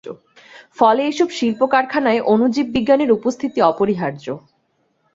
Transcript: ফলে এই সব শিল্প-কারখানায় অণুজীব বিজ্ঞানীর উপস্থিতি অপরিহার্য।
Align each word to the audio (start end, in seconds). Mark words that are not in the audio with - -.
ফলে 0.77 1.01
এই 1.03 1.11
সব 1.11 1.29
শিল্প-কারখানায় 1.29 2.21
অণুজীব 2.23 2.67
বিজ্ঞানীর 2.67 3.11
উপস্থিতি 3.11 3.59
অপরিহার্য। 3.61 4.25